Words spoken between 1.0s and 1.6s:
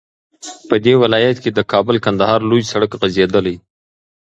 ولايت كې د